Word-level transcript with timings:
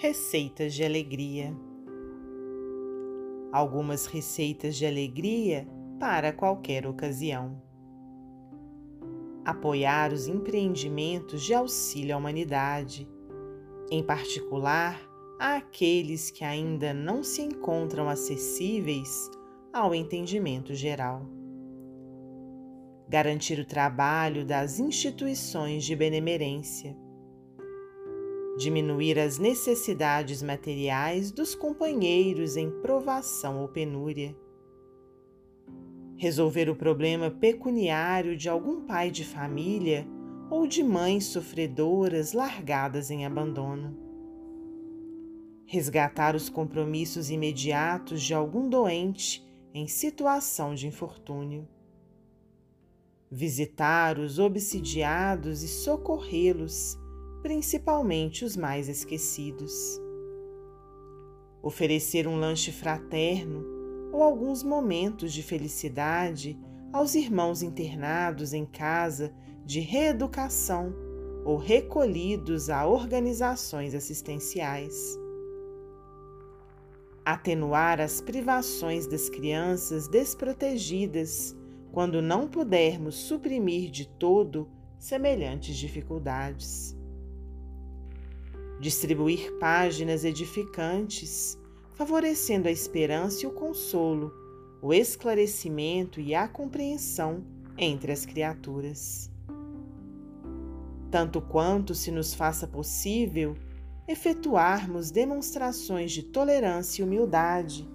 Receitas 0.00 0.74
de 0.74 0.84
alegria. 0.84 1.52
Algumas 3.50 4.06
receitas 4.06 4.76
de 4.76 4.86
alegria 4.86 5.66
para 5.98 6.32
qualquer 6.32 6.86
ocasião. 6.86 7.60
Apoiar 9.44 10.12
os 10.12 10.28
empreendimentos 10.28 11.42
de 11.42 11.52
auxílio 11.52 12.14
à 12.14 12.16
humanidade, 12.16 13.08
em 13.90 14.00
particular 14.00 15.02
àqueles 15.36 16.30
que 16.30 16.44
ainda 16.44 16.94
não 16.94 17.24
se 17.24 17.42
encontram 17.42 18.08
acessíveis 18.08 19.28
ao 19.72 19.92
entendimento 19.92 20.76
geral. 20.76 21.26
Garantir 23.08 23.58
o 23.58 23.66
trabalho 23.66 24.46
das 24.46 24.78
instituições 24.78 25.82
de 25.82 25.96
benemerência 25.96 26.96
diminuir 28.58 29.20
as 29.20 29.38
necessidades 29.38 30.42
materiais 30.42 31.30
dos 31.30 31.54
companheiros 31.54 32.56
em 32.56 32.68
provação 32.82 33.60
ou 33.60 33.68
penúria, 33.68 34.36
resolver 36.16 36.68
o 36.68 36.74
problema 36.74 37.30
pecuniário 37.30 38.36
de 38.36 38.48
algum 38.48 38.84
pai 38.84 39.12
de 39.12 39.24
família 39.24 40.04
ou 40.50 40.66
de 40.66 40.82
mães 40.82 41.26
sofredoras 41.26 42.32
largadas 42.32 43.12
em 43.12 43.24
abandono, 43.24 43.96
resgatar 45.64 46.34
os 46.34 46.48
compromissos 46.48 47.30
imediatos 47.30 48.20
de 48.20 48.34
algum 48.34 48.68
doente 48.68 49.46
em 49.72 49.86
situação 49.86 50.74
de 50.74 50.88
infortúnio, 50.88 51.68
visitar 53.30 54.18
os 54.18 54.40
obsidiados 54.40 55.62
e 55.62 55.68
socorrê-los 55.68 56.98
principalmente 57.42 58.44
os 58.44 58.56
mais 58.56 58.88
esquecidos. 58.88 59.72
Oferecer 61.62 62.26
um 62.26 62.38
lanche 62.38 62.72
fraterno 62.72 63.64
ou 64.12 64.22
alguns 64.22 64.62
momentos 64.62 65.32
de 65.32 65.42
felicidade 65.42 66.58
aos 66.92 67.14
irmãos 67.14 67.62
internados 67.62 68.52
em 68.52 68.64
casa 68.64 69.32
de 69.64 69.80
reeducação 69.80 70.94
ou 71.44 71.56
recolhidos 71.56 72.70
a 72.70 72.86
organizações 72.86 73.94
assistenciais. 73.94 75.18
Atenuar 77.24 78.00
as 78.00 78.20
privações 78.20 79.06
das 79.06 79.28
crianças 79.28 80.08
desprotegidas 80.08 81.54
quando 81.92 82.22
não 82.22 82.48
pudermos 82.48 83.14
suprimir 83.14 83.90
de 83.90 84.08
todo 84.08 84.68
semelhantes 84.98 85.76
dificuldades 85.76 86.97
distribuir 88.80 89.52
páginas 89.58 90.24
edificantes, 90.24 91.58
favorecendo 91.94 92.68
a 92.68 92.70
esperança 92.70 93.44
e 93.44 93.46
o 93.46 93.50
consolo, 93.50 94.32
o 94.80 94.94
esclarecimento 94.94 96.20
e 96.20 96.34
a 96.34 96.46
compreensão 96.46 97.44
entre 97.76 98.12
as 98.12 98.24
criaturas. 98.24 99.30
Tanto 101.10 101.40
quanto 101.40 101.94
se 101.94 102.10
nos 102.12 102.34
faça 102.34 102.66
possível, 102.66 103.56
efetuarmos 104.06 105.10
demonstrações 105.10 106.12
de 106.12 106.22
tolerância 106.22 107.02
e 107.02 107.04
humildade 107.04 107.88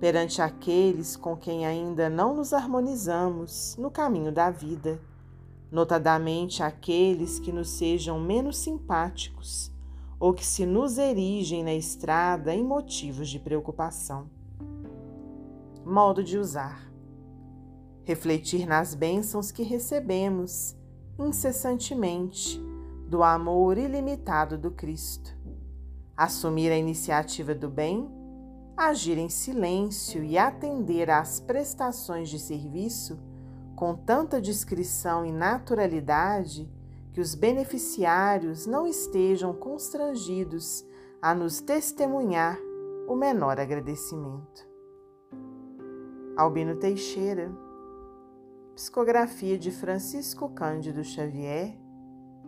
perante 0.00 0.40
aqueles 0.40 1.14
com 1.14 1.36
quem 1.36 1.66
ainda 1.66 2.08
não 2.08 2.34
nos 2.34 2.52
harmonizamos 2.52 3.76
no 3.78 3.90
caminho 3.90 4.32
da 4.32 4.50
vida, 4.50 5.00
notadamente 5.70 6.62
aqueles 6.62 7.38
que 7.38 7.52
nos 7.52 7.70
sejam 7.70 8.18
menos 8.18 8.58
simpáticos 8.58 9.71
ou 10.22 10.32
que 10.32 10.46
se 10.46 10.64
nos 10.64 10.98
erigem 10.98 11.64
na 11.64 11.74
estrada 11.74 12.54
em 12.54 12.62
motivos 12.62 13.28
de 13.28 13.40
preocupação. 13.40 14.30
Modo 15.84 16.22
de 16.22 16.38
usar: 16.38 16.88
refletir 18.04 18.64
nas 18.64 18.94
bênçãos 18.94 19.50
que 19.50 19.64
recebemos 19.64 20.76
incessantemente 21.18 22.62
do 23.08 23.24
amor 23.24 23.76
ilimitado 23.76 24.56
do 24.56 24.70
Cristo, 24.70 25.36
assumir 26.16 26.70
a 26.70 26.78
iniciativa 26.78 27.52
do 27.52 27.68
bem, 27.68 28.08
agir 28.76 29.18
em 29.18 29.28
silêncio 29.28 30.22
e 30.22 30.38
atender 30.38 31.10
às 31.10 31.40
prestações 31.40 32.28
de 32.28 32.38
serviço 32.38 33.18
com 33.74 33.96
tanta 33.96 34.40
discrição 34.40 35.26
e 35.26 35.32
naturalidade 35.32 36.70
que 37.12 37.20
os 37.20 37.34
beneficiários 37.34 38.66
não 38.66 38.86
estejam 38.86 39.52
constrangidos 39.52 40.84
a 41.20 41.34
nos 41.34 41.60
testemunhar 41.60 42.58
o 43.06 43.14
menor 43.14 43.60
agradecimento. 43.60 44.66
Albino 46.36 46.76
Teixeira, 46.76 47.52
psicografia 48.74 49.58
de 49.58 49.70
Francisco 49.70 50.48
Cândido 50.48 51.04
Xavier, 51.04 51.76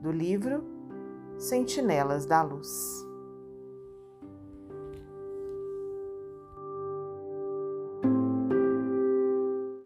do 0.00 0.12
livro 0.12 0.62
Sentinelas 1.38 2.26
da 2.26 2.42
Luz. 2.42 3.09